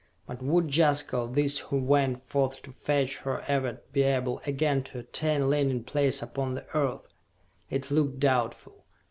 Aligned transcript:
But 0.25 0.41
would 0.41 0.75
Jaska 0.75 1.15
or 1.15 1.27
these 1.27 1.59
who 1.59 1.77
went 1.77 2.21
forth 2.21 2.63
to 2.63 2.71
fetch 2.71 3.17
her 3.17 3.41
ever 3.47 3.83
be 3.93 4.01
able 4.01 4.41
again 4.47 4.81
to 4.85 4.97
attain 4.97 5.47
landing 5.47 5.83
place 5.83 6.23
upon 6.23 6.55
the 6.55 6.65
Earth! 6.75 7.13
It 7.69 7.91
looked 7.91 8.19
doubtful. 8.19 8.83